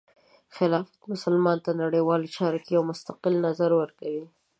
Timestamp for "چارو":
2.35-2.59